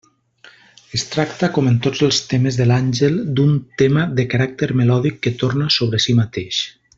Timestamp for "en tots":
1.71-2.01